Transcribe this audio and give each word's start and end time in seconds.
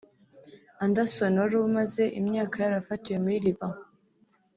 Anderson 0.85 1.33
wari 1.41 1.55
umaze 1.69 2.03
imyaka 2.19 2.55
yarafatiwe 2.63 3.17
muri 3.23 3.37
Liban 3.45 3.73